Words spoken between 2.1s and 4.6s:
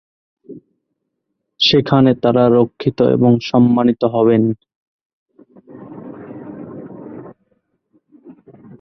তারা রক্ষিত এবং সম্মানিত হবেন।